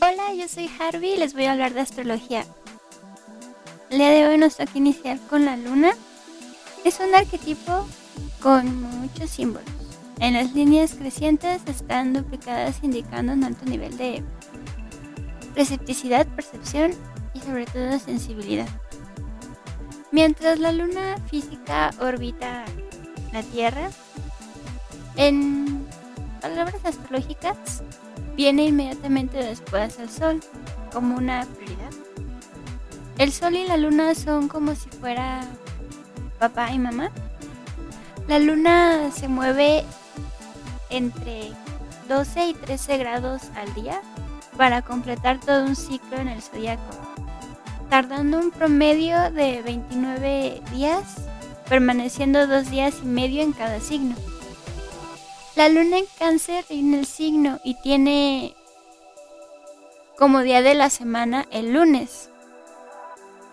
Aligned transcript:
Hola, 0.00 0.34
yo 0.34 0.48
soy 0.48 0.70
Harvey 0.78 1.14
y 1.14 1.16
les 1.18 1.34
voy 1.34 1.44
a 1.44 1.52
hablar 1.52 1.74
de 1.74 1.80
astrología. 1.80 2.44
El 3.90 3.98
día 3.98 4.10
de 4.10 4.26
hoy 4.26 4.38
nos 4.38 4.56
toca 4.56 4.72
iniciar 4.74 5.18
con 5.28 5.44
la 5.44 5.56
luna. 5.56 5.92
Es 6.84 7.00
un 7.00 7.14
arquetipo 7.14 7.86
con 8.42 8.82
muchos 9.00 9.30
símbolos. 9.30 9.68
En 10.18 10.34
las 10.34 10.52
líneas 10.54 10.94
crecientes 10.94 11.62
están 11.66 12.12
duplicadas 12.12 12.76
indicando 12.82 13.32
un 13.32 13.44
alto 13.44 13.64
nivel 13.64 13.96
de 13.96 14.22
recepticidad, 15.54 16.26
percepción 16.26 16.92
y 17.34 17.40
sobre 17.40 17.66
todo 17.66 17.98
sensibilidad. 17.98 18.68
Mientras 20.12 20.58
la 20.58 20.72
luna 20.72 21.16
física 21.30 21.90
orbita 22.00 22.64
la 23.32 23.42
Tierra, 23.42 23.90
en 25.16 25.79
palabras 26.40 26.84
astrológicas, 26.84 27.82
viene 28.36 28.64
inmediatamente 28.64 29.38
después 29.38 29.98
el 29.98 30.10
Sol, 30.10 30.40
como 30.92 31.16
una 31.16 31.46
prioridad. 31.46 31.90
El 33.18 33.32
Sol 33.32 33.54
y 33.54 33.66
la 33.66 33.76
Luna 33.76 34.14
son 34.14 34.48
como 34.48 34.74
si 34.74 34.88
fuera 34.88 35.42
papá 36.38 36.72
y 36.72 36.78
mamá. 36.78 37.10
La 38.28 38.38
Luna 38.38 39.10
se 39.12 39.28
mueve 39.28 39.84
entre 40.88 41.52
12 42.08 42.46
y 42.46 42.54
13 42.54 42.96
grados 42.96 43.42
al 43.54 43.72
día 43.74 44.00
para 44.56 44.82
completar 44.82 45.38
todo 45.38 45.64
un 45.64 45.76
ciclo 45.76 46.16
en 46.18 46.28
el 46.28 46.42
zodiaco, 46.42 46.96
tardando 47.88 48.38
un 48.38 48.50
promedio 48.50 49.30
de 49.30 49.62
29 49.62 50.62
días, 50.72 51.04
permaneciendo 51.68 52.46
dos 52.46 52.70
días 52.70 52.96
y 53.02 53.06
medio 53.06 53.42
en 53.42 53.52
cada 53.52 53.80
signo. 53.80 54.16
La 55.60 55.68
luna 55.68 55.98
en 55.98 56.06
cáncer 56.18 56.64
en 56.70 56.94
el 56.94 57.04
signo 57.04 57.60
y 57.62 57.74
tiene 57.74 58.56
como 60.16 60.40
día 60.40 60.62
de 60.62 60.72
la 60.72 60.88
semana 60.88 61.46
el 61.50 61.74
lunes. 61.74 62.30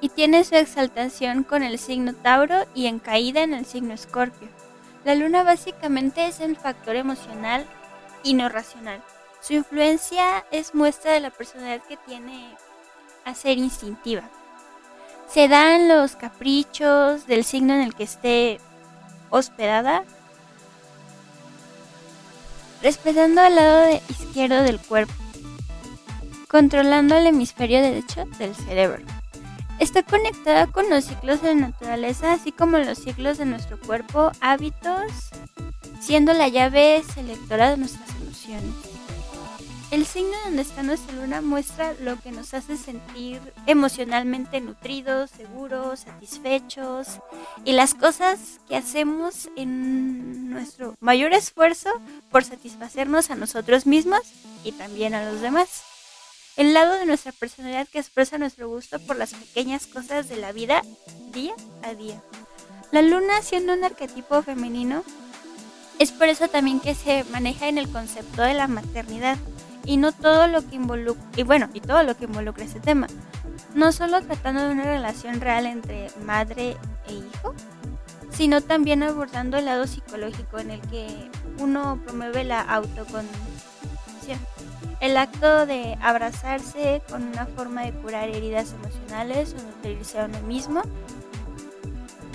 Y 0.00 0.08
tiene 0.08 0.42
su 0.42 0.56
exaltación 0.56 1.44
con 1.44 1.62
el 1.62 1.78
signo 1.78 2.12
Tauro 2.12 2.66
y 2.74 2.86
en 2.86 2.98
caída 2.98 3.44
en 3.44 3.54
el 3.54 3.66
signo 3.66 3.94
Escorpio. 3.94 4.48
La 5.04 5.14
luna 5.14 5.44
básicamente 5.44 6.26
es 6.26 6.40
el 6.40 6.56
factor 6.56 6.96
emocional 6.96 7.64
y 8.24 8.34
no 8.34 8.48
racional. 8.48 9.00
Su 9.40 9.52
influencia 9.52 10.44
es 10.50 10.74
muestra 10.74 11.12
de 11.12 11.20
la 11.20 11.30
personalidad 11.30 11.84
que 11.86 11.98
tiene 11.98 12.56
a 13.24 13.36
ser 13.36 13.58
instintiva. 13.58 14.28
Se 15.28 15.46
dan 15.46 15.86
los 15.86 16.16
caprichos 16.16 17.28
del 17.28 17.44
signo 17.44 17.74
en 17.74 17.82
el 17.82 17.94
que 17.94 18.02
esté 18.02 18.58
hospedada 19.30 20.02
respetando 22.82 23.40
al 23.40 23.54
lado 23.54 24.00
izquierdo 24.08 24.62
del 24.62 24.78
cuerpo, 24.80 25.14
controlando 26.48 27.16
el 27.16 27.26
hemisferio 27.26 27.80
derecho 27.80 28.24
del 28.38 28.54
cerebro. 28.54 29.04
Está 29.78 30.02
conectada 30.02 30.66
con 30.66 30.90
los 30.90 31.04
ciclos 31.04 31.42
de 31.42 31.54
la 31.54 31.68
naturaleza, 31.68 32.32
así 32.32 32.52
como 32.52 32.78
los 32.78 32.98
ciclos 32.98 33.38
de 33.38 33.46
nuestro 33.46 33.78
cuerpo, 33.80 34.30
hábitos, 34.40 35.30
siendo 36.00 36.32
la 36.32 36.48
llave 36.48 37.02
selectora 37.14 37.70
de 37.70 37.78
nuestras 37.78 38.08
emociones. 38.20 38.91
El 39.92 40.06
signo 40.06 40.32
donde 40.46 40.62
está 40.62 40.82
nuestra 40.82 41.14
luna 41.14 41.42
muestra 41.42 41.92
lo 42.00 42.18
que 42.18 42.32
nos 42.32 42.54
hace 42.54 42.78
sentir 42.78 43.42
emocionalmente 43.66 44.58
nutridos, 44.58 45.28
seguros, 45.28 46.00
satisfechos 46.00 47.08
y 47.66 47.72
las 47.72 47.92
cosas 47.92 48.38
que 48.66 48.76
hacemos 48.76 49.50
en 49.54 50.48
nuestro 50.48 50.96
mayor 51.00 51.34
esfuerzo 51.34 51.90
por 52.30 52.42
satisfacernos 52.42 53.30
a 53.30 53.34
nosotros 53.34 53.84
mismos 53.84 54.20
y 54.64 54.72
también 54.72 55.12
a 55.14 55.30
los 55.30 55.42
demás. 55.42 55.82
El 56.56 56.72
lado 56.72 56.94
de 56.94 57.04
nuestra 57.04 57.32
personalidad 57.32 57.86
que 57.86 57.98
expresa 57.98 58.38
nuestro 58.38 58.70
gusto 58.70 58.98
por 59.00 59.16
las 59.16 59.34
pequeñas 59.34 59.86
cosas 59.86 60.26
de 60.30 60.36
la 60.36 60.52
vida 60.52 60.80
día 61.34 61.54
a 61.82 61.92
día. 61.92 62.18
La 62.92 63.02
luna 63.02 63.42
siendo 63.42 63.74
un 63.74 63.84
arquetipo 63.84 64.40
femenino, 64.40 65.04
es 65.98 66.12
por 66.12 66.28
eso 66.28 66.48
también 66.48 66.80
que 66.80 66.94
se 66.94 67.24
maneja 67.24 67.68
en 67.68 67.76
el 67.76 67.90
concepto 67.92 68.40
de 68.40 68.54
la 68.54 68.68
maternidad 68.68 69.36
y 69.84 69.96
no 69.96 70.12
todo 70.12 70.46
lo 70.46 70.66
que 70.68 70.76
involucra, 70.76 71.22
y 71.36 71.42
bueno, 71.42 71.68
todo 71.86 72.02
lo 72.02 72.16
que 72.16 72.24
involucra 72.24 72.64
ese 72.64 72.80
tema. 72.80 73.06
No 73.74 73.92
solo 73.92 74.20
tratando 74.22 74.66
de 74.66 74.72
una 74.72 74.84
relación 74.84 75.40
real 75.40 75.66
entre 75.66 76.10
madre 76.24 76.76
e 77.08 77.14
hijo, 77.14 77.54
sino 78.30 78.60
también 78.60 79.02
abordando 79.02 79.58
el 79.58 79.66
lado 79.66 79.86
psicológico 79.86 80.58
en 80.58 80.70
el 80.70 80.80
que 80.82 81.30
uno 81.58 82.00
promueve 82.04 82.44
la 82.44 82.60
autoconcepción. 82.60 84.38
El 85.00 85.16
acto 85.16 85.66
de 85.66 85.98
abrazarse 86.00 87.02
con 87.10 87.24
una 87.24 87.46
forma 87.46 87.82
de 87.82 87.92
curar 87.92 88.28
heridas 88.28 88.72
emocionales 88.72 89.54
o 89.58 89.62
nutrirse 89.62 90.20
a 90.20 90.26
uno 90.26 90.40
mismo. 90.42 90.82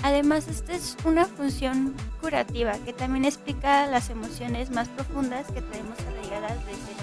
Además, 0.04 0.48
esta 0.48 0.74
es 0.74 0.96
una 1.06 1.26
función 1.26 1.96
curativa 2.22 2.74
que 2.86 2.94
también 2.94 3.26
explica 3.26 3.88
las 3.88 4.10
emociones 4.10 4.70
más 4.70 4.88
profundas 4.90 5.48
que 5.48 5.62
traemos 5.62 5.98
arraigadas 6.00 6.58
desde 6.66 6.97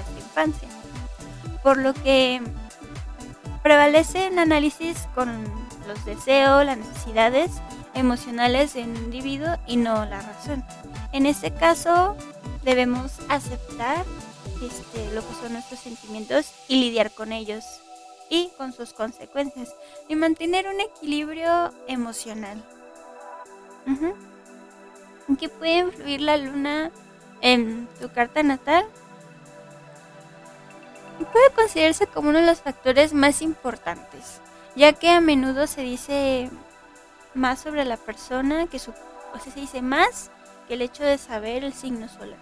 por 1.63 1.79
lo 1.79 1.95
que 1.95 2.43
prevalece 3.63 4.27
en 4.27 4.39
análisis 4.39 5.09
con 5.15 5.45
los 5.87 6.05
deseos, 6.05 6.65
las 6.65 6.79
necesidades 6.79 7.51
emocionales 7.95 8.75
del 8.75 8.97
individuo 8.97 9.57
y 9.67 9.77
no 9.77 10.05
la 10.05 10.21
razón. 10.21 10.65
En 11.13 11.27
este 11.27 11.53
caso 11.53 12.17
debemos 12.63 13.13
aceptar 13.29 14.05
este, 14.63 15.15
lo 15.15 15.27
que 15.27 15.35
son 15.35 15.53
nuestros 15.53 15.81
sentimientos 15.81 16.53
y 16.69 16.81
lidiar 16.81 17.11
con 17.11 17.33
ellos 17.33 17.65
y 18.29 18.51
con 18.57 18.73
sus 18.73 18.93
consecuencias 18.93 19.75
y 20.09 20.17
mantener 20.17 20.67
un 20.69 20.81
equilibrio 20.81 21.73
emocional. 21.87 22.63
¿En 25.29 25.37
qué 25.37 25.49
puede 25.49 25.79
influir 25.79 26.21
la 26.21 26.37
luna 26.37 26.91
en 27.41 27.89
tu 28.01 28.11
carta 28.11 28.43
natal? 28.43 28.87
Y 31.19 31.25
puede 31.25 31.51
considerarse 31.55 32.07
como 32.07 32.31
uno 32.31 32.41
de 32.41 32.47
los 32.47 32.61
factores 32.61 33.13
más 33.13 33.43
importantes, 33.43 34.41
ya 34.75 34.93
que 34.93 35.11
a 35.11 35.21
menudo 35.21 35.67
se 35.67 35.83
dice 35.83 36.51
más 37.35 37.61
sobre 37.61 37.85
la 37.85 37.97
persona 37.97 38.67
que 38.67 38.79
su, 38.79 38.91
o 38.91 39.39
sea, 39.43 39.53
se 39.53 39.61
dice 39.61 39.83
más 39.83 40.31
que 40.67 40.75
el 40.75 40.83
hecho 40.83 41.05
de 41.05 41.19
saber 41.19 41.65
el 41.65 41.73
signo 41.73 42.09
solar. 42.09 42.39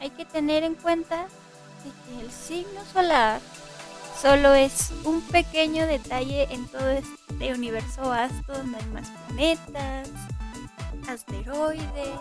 Hay 0.00 0.10
que 0.10 0.24
tener 0.24 0.64
en 0.64 0.74
cuenta 0.74 1.26
que 1.82 2.20
el 2.20 2.30
signo 2.30 2.84
solar 2.92 3.40
solo 4.20 4.54
es 4.54 4.92
un 5.04 5.22
pequeño 5.22 5.86
detalle 5.86 6.48
en 6.50 6.66
todo 6.68 6.88
este 6.90 7.52
universo 7.52 8.02
vasto 8.02 8.52
donde 8.52 8.78
hay 8.78 8.86
más 8.86 9.08
planetas, 9.26 10.08
asteroides, 11.08 12.18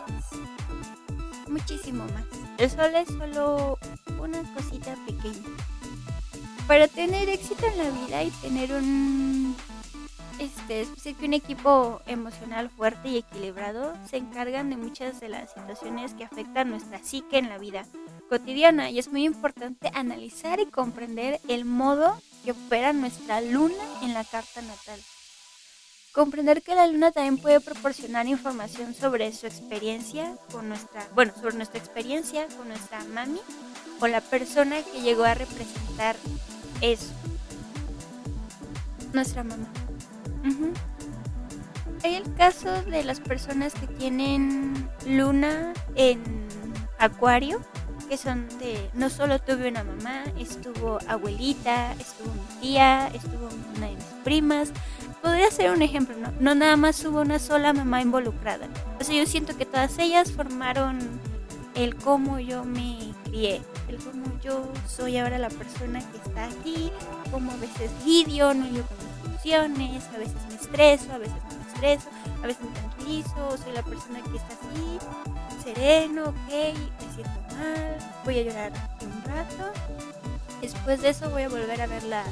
muchísimo 1.48 2.06
más. 2.06 2.24
El 2.58 2.70
sol 2.70 2.96
es 2.96 3.08
solo 3.10 3.80
una 4.20 4.42
cosita 4.54 4.96
pequeña. 5.06 5.50
Para 6.68 6.88
tener 6.88 7.30
éxito 7.30 7.66
en 7.66 7.78
la 7.78 7.90
vida 7.90 8.24
y 8.24 8.32
tener 8.42 8.74
un 8.74 9.56
este, 10.40 10.82
es 10.82 11.16
que 11.16 11.26
un 11.26 11.34
equipo 11.34 12.02
emocional 12.06 12.70
fuerte 12.70 13.10
y 13.10 13.18
equilibrado 13.18 13.94
se 14.08 14.18
encargan 14.18 14.70
de 14.70 14.78
muchas 14.78 15.20
de 15.20 15.30
las 15.30 15.52
situaciones 15.52 16.14
que 16.14 16.26
afectan 16.26 16.70
nuestra 16.70 17.00
psique 17.00 17.40
en 17.40 17.50
la 17.50 17.58
vida 17.58 17.86
cotidiana 18.30 18.92
y 18.92 19.00
es 19.00 19.12
muy 19.12 19.26
importante 19.26 19.90
analizar 19.94 20.60
y 20.60 20.68
comprender 20.68 21.40
el 21.48 21.66
modo 21.66 22.22
que 22.44 22.52
opera 22.52 22.94
nuestra 22.94 23.42
luna 23.42 23.84
en 24.04 24.14
la 24.14 24.24
carta 24.24 24.62
natal. 24.62 25.00
Comprender 26.18 26.64
que 26.64 26.74
la 26.74 26.88
luna 26.88 27.12
también 27.12 27.38
puede 27.38 27.60
proporcionar 27.60 28.26
información 28.26 28.96
sobre 28.96 29.32
su 29.34 29.46
experiencia 29.46 30.34
con 30.52 30.68
nuestra, 30.68 31.08
bueno, 31.14 31.32
sobre 31.40 31.58
nuestra 31.58 31.78
experiencia 31.78 32.48
con 32.58 32.70
nuestra 32.70 33.04
mami 33.14 33.40
o 34.00 34.08
la 34.08 34.20
persona 34.22 34.78
que 34.82 35.02
llegó 35.02 35.26
a 35.26 35.36
representar 35.36 36.16
eso. 36.82 37.14
Nuestra 39.14 39.44
mamá. 39.44 39.68
Hay 42.04 42.16
el 42.16 42.34
caso 42.34 42.82
de 42.82 43.04
las 43.04 43.20
personas 43.20 43.76
que 43.76 43.86
tienen 43.86 44.90
luna 45.06 45.72
en 45.94 46.48
acuario, 46.98 47.62
que 48.10 48.18
son 48.18 48.48
de, 48.58 48.90
no 48.96 49.12
solo 49.12 49.38
tuve 49.38 49.70
una 49.70 49.84
mamá, 49.84 50.24
estuvo 50.40 50.98
abuelita, 51.08 51.92
estuvo 52.00 52.34
mi 52.34 52.60
tía, 52.60 53.08
estuvo 53.14 53.50
una 53.76 53.86
de 53.86 53.96
mis 53.96 54.04
primas. 54.24 54.72
Podría 55.22 55.52
ser 55.52 55.72
un 55.72 55.82
ejemplo, 55.82 56.16
¿no? 56.18 56.32
No 56.40 56.56
nada 56.56 56.78
más 56.78 57.04
hubo 57.06 57.22
una 57.22 57.40
sola 57.40 57.74
mamá 57.74 58.02
involucrada. 58.02 58.68
O 59.00 59.04
sea, 59.04 59.16
yo 59.16 59.26
siento 59.26 59.58
que 59.58 59.66
todas 59.66 59.98
ellas 60.00 60.32
formaron 60.32 61.00
el 61.76 61.96
cómo 61.96 62.40
yo 62.40 62.64
me 62.64 63.14
crié, 63.26 63.62
el 63.88 63.98
cómo 63.98 64.26
yo 64.42 64.68
soy 64.88 65.18
ahora 65.18 65.38
la 65.38 65.50
persona 65.50 66.00
que 66.00 66.18
está 66.18 66.46
aquí, 66.46 66.92
cómo 67.32 67.52
a 67.52 67.58
veces 67.58 67.92
lidio, 68.04 68.54
no 68.54 68.66
yo 68.68 68.84
con 68.84 68.98
mis 68.98 69.26
emociones, 69.26 70.04
a 70.16 70.18
veces 70.18 70.36
me 70.50 70.56
estreso, 70.56 71.12
a 71.14 71.18
veces 71.20 71.36
no 71.36 71.58
me 71.58 71.72
estreso, 71.72 72.10
a 72.42 72.48
veces 72.48 72.64
me 72.64 72.72
tranquilizo, 72.72 73.58
soy 73.64 73.74
la 73.74 73.84
persona 73.84 74.22
que 74.24 74.38
está 74.38 74.56
así, 74.56 75.64
sereno, 75.64 76.24
ok, 76.30 76.50
me 76.50 77.14
siento 77.14 77.56
mal, 77.56 77.98
voy 78.26 78.40
a 78.40 78.44
llorar 78.44 78.72
un 79.02 79.24
rato 79.32 79.72
Después 80.62 81.02
de 81.02 81.10
eso 81.10 81.30
voy 81.30 81.44
a 81.44 81.50
volver 81.50 81.80
a 81.82 81.88
ver 81.88 82.04
la, 82.04 82.24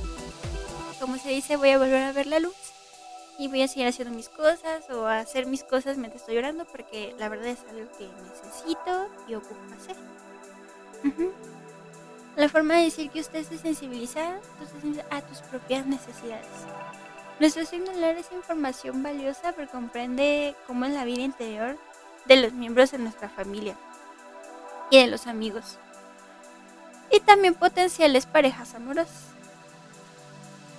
como 0.99 1.17
se 1.17 1.29
dice, 1.29 1.57
voy 1.57 1.69
a 1.69 1.77
volver 1.77 2.01
a 2.01 2.11
ver 2.11 2.25
la 2.25 2.39
luz 2.39 2.55
y 3.37 3.47
voy 3.47 3.61
a 3.61 3.67
seguir 3.67 3.87
haciendo 3.87 4.15
mis 4.15 4.29
cosas 4.29 4.89
o 4.89 5.05
a 5.05 5.19
hacer 5.19 5.45
mis 5.45 5.63
cosas 5.63 5.97
mientras 5.97 6.21
estoy 6.21 6.35
llorando 6.35 6.65
porque 6.65 7.15
la 7.19 7.29
verdad 7.29 7.47
es 7.47 7.59
algo 7.69 7.89
que 7.97 8.07
necesito 8.07 9.09
y 9.27 9.35
ocupo 9.35 9.59
hacer. 9.75 9.95
La 12.35 12.49
forma 12.49 12.75
de 12.75 12.83
decir 12.83 13.09
que 13.11 13.21
usted 13.21 13.45
se 13.45 13.57
sensibiliza 13.57 14.39
a 15.09 15.21
tus 15.21 15.39
propias 15.39 15.85
necesidades. 15.85 16.47
Nuestro 17.39 17.65
signo 17.65 17.91
es 17.91 18.31
información 18.31 19.03
valiosa 19.03 19.53
porque 19.53 19.71
comprende 19.71 20.55
cómo 20.67 20.85
es 20.85 20.93
la 20.93 21.05
vida 21.05 21.21
interior 21.21 21.77
de 22.25 22.37
los 22.37 22.53
miembros 22.53 22.91
de 22.91 22.97
nuestra 22.97 23.29
familia 23.29 23.75
y 24.89 24.99
de 24.99 25.07
los 25.07 25.27
amigos. 25.27 25.77
Y 27.11 27.19
también 27.19 27.53
potenciales 27.53 28.25
parejas 28.25 28.73
amorosas. 28.73 29.25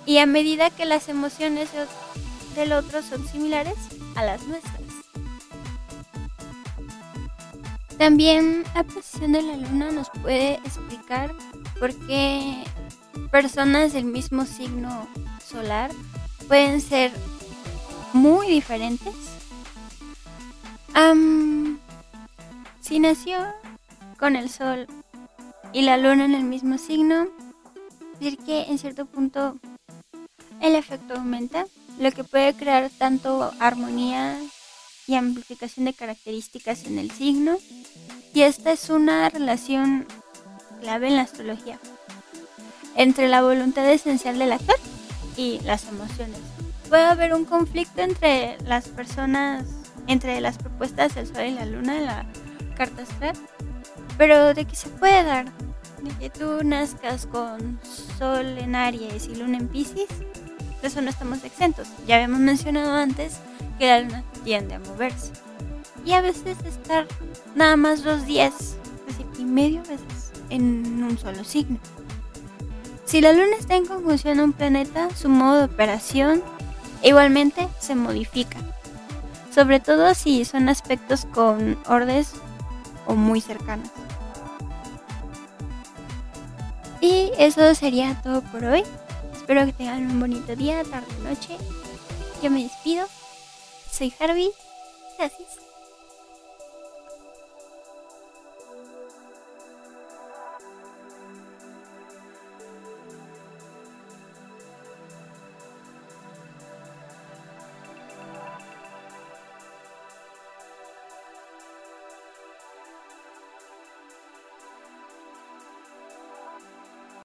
Y 0.05 0.19
a 0.19 0.25
medida 0.25 0.69
que 0.69 0.85
las 0.85 1.09
emociones 1.09 1.69
del 2.57 2.73
otro 2.73 3.03
son 3.03 3.25
similares 3.27 3.75
a 4.15 4.25
las 4.25 4.45
nuestras. 4.47 4.81
También 7.97 8.63
la 8.73 8.83
posición 8.83 9.31
de 9.31 9.43
la 9.43 9.57
luna 9.57 9.91
nos 9.91 10.09
puede 10.21 10.55
explicar 10.55 11.33
por 11.79 11.93
qué 12.07 12.63
personas 13.31 13.93
del 13.93 14.05
mismo 14.05 14.45
signo 14.45 15.07
solar 15.45 15.91
pueden 16.47 16.81
ser 16.81 17.11
muy 18.13 18.47
diferentes. 18.47 19.13
si 22.81 22.99
nació 22.99 23.37
con 24.17 24.35
el 24.35 24.49
sol 24.49 24.87
y 25.73 25.83
la 25.83 25.97
luna 25.97 26.25
en 26.25 26.33
el 26.33 26.43
mismo 26.43 26.77
signo, 26.77 27.27
decir 28.13 28.37
que 28.39 28.63
en 28.63 28.79
cierto 28.79 29.05
punto 29.05 29.57
el 30.61 30.73
efecto 30.73 31.15
aumenta, 31.15 31.65
lo 31.99 32.11
que 32.11 32.23
puede 32.23 32.53
crear 32.53 32.89
tanto 32.97 33.51
armonía 33.59 34.37
y 35.07 35.15
amplificación 35.15 35.85
de 35.85 35.93
características 35.93 36.85
en 36.85 36.99
el 36.99 37.11
signo. 37.11 37.57
Y 38.33 38.41
esta 38.41 38.71
es 38.71 38.89
una 38.89 39.29
relación 39.29 40.05
clave 40.81 41.07
en 41.07 41.15
la 41.15 41.23
astrología 41.23 41.79
entre 42.97 43.27
la 43.27 43.43
voluntad 43.43 43.89
esencial 43.89 44.39
del 44.39 44.51
actor 44.51 44.75
y 45.37 45.59
las 45.59 45.87
emociones. 45.87 46.39
Puede 46.89 47.03
haber 47.03 47.33
un 47.33 47.45
conflicto 47.45 48.01
entre 48.01 48.57
las 48.63 48.87
personas, 48.87 49.65
entre 50.07 50.41
las 50.41 50.57
propuestas 50.57 51.15
del 51.15 51.27
Sol 51.27 51.45
y 51.45 51.51
la 51.51 51.65
Luna 51.65 51.97
en 51.97 52.05
la 52.05 52.25
carta 52.75 53.03
astral, 53.03 53.35
pero 54.17 54.53
de 54.53 54.65
que 54.65 54.75
se 54.75 54.89
puede 54.89 55.23
dar, 55.23 55.45
de 56.01 56.09
que 56.19 56.29
tú 56.31 56.63
nazcas 56.63 57.27
con 57.27 57.79
Sol 58.17 58.57
en 58.57 58.75
Aries 58.75 59.27
y 59.27 59.35
Luna 59.35 59.57
en 59.57 59.67
Pisces, 59.67 60.07
eso 60.87 61.01
no 61.01 61.09
estamos 61.09 61.43
exentos. 61.43 61.87
Ya 62.07 62.15
habíamos 62.15 62.39
mencionado 62.39 62.91
antes 62.93 63.37
que 63.77 63.87
la 63.87 64.01
Luna 64.01 64.23
tiende 64.43 64.75
a 64.75 64.79
moverse. 64.79 65.31
Y 66.05 66.13
a 66.13 66.21
veces 66.21 66.57
estar 66.65 67.05
nada 67.55 67.75
más 67.75 68.03
dos 68.03 68.25
días, 68.25 68.77
así 69.09 69.25
y 69.39 69.45
medio 69.45 69.81
veces, 69.81 70.31
en 70.49 71.03
un 71.03 71.17
solo 71.17 71.43
signo. 71.43 71.77
Si 73.05 73.21
la 73.21 73.33
Luna 73.33 73.55
está 73.59 73.75
en 73.75 73.85
conjunción 73.85 74.39
a 74.39 74.43
un 74.43 74.53
planeta, 74.53 75.09
su 75.15 75.29
modo 75.29 75.59
de 75.59 75.65
operación 75.65 76.41
igualmente 77.03 77.67
se 77.79 77.95
modifica. 77.95 78.57
Sobre 79.53 79.79
todo 79.79 80.13
si 80.13 80.45
son 80.45 80.69
aspectos 80.69 81.25
con 81.25 81.77
ordes 81.87 82.33
o 83.05 83.15
muy 83.15 83.41
cercanos. 83.41 83.89
Y 87.01 87.31
eso 87.37 87.73
sería 87.75 88.19
todo 88.21 88.41
por 88.41 88.63
hoy. 88.65 88.83
Espero 89.47 89.65
que 89.65 89.71
tengan 89.71 90.11
un 90.11 90.19
bonito 90.19 90.57
día, 90.57 90.83
tarde, 90.83 91.07
noche. 91.23 91.55
Yo 92.43 92.51
me 92.51 92.63
despido. 92.63 93.07
Soy 93.89 94.13
Harvey. 94.19 94.51
Gracias. 95.17 95.66